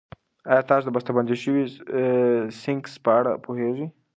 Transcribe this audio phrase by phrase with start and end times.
[0.51, 1.65] ایا تاسو د بستهبندي شويو
[2.61, 3.87] سنکس په اړه پوهېږئ؟